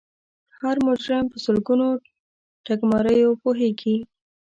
[0.59, 1.87] هر مجرم په سلګونو
[2.65, 3.95] ټګماریو پوهیږي